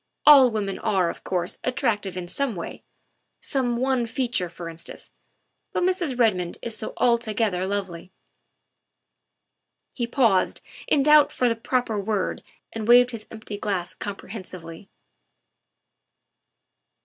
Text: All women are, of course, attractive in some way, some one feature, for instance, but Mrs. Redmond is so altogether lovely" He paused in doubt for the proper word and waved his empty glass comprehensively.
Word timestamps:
All 0.25 0.49
women 0.49 0.79
are, 0.79 1.11
of 1.11 1.23
course, 1.23 1.59
attractive 1.63 2.17
in 2.17 2.27
some 2.27 2.55
way, 2.55 2.83
some 3.39 3.77
one 3.77 4.07
feature, 4.07 4.49
for 4.49 4.67
instance, 4.67 5.11
but 5.73 5.83
Mrs. 5.83 6.17
Redmond 6.17 6.57
is 6.63 6.75
so 6.75 6.93
altogether 6.97 7.67
lovely" 7.67 8.11
He 9.93 10.07
paused 10.07 10.61
in 10.87 11.03
doubt 11.03 11.31
for 11.31 11.47
the 11.47 11.55
proper 11.55 11.99
word 11.99 12.41
and 12.73 12.87
waved 12.87 13.11
his 13.11 13.27
empty 13.29 13.59
glass 13.59 13.93
comprehensively. 13.93 14.89